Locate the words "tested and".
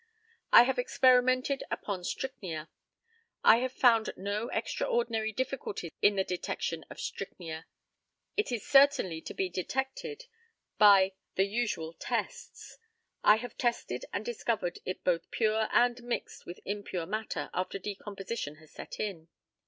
13.59-14.25